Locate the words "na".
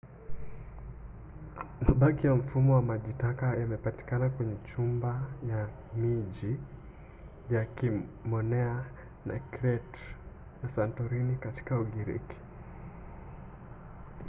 10.63-10.69